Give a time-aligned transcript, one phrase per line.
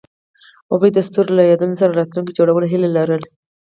[0.71, 3.27] هغوی د ستوري له یادونو سره راتلونکی جوړولو هیله لرله.